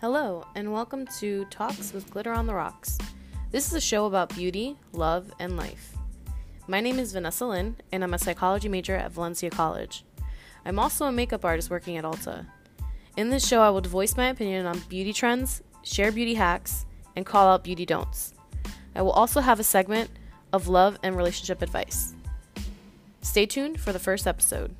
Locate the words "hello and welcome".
0.00-1.08